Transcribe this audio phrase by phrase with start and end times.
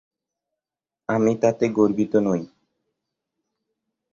[1.09, 2.41] আমি তাতে গর্বিত নই।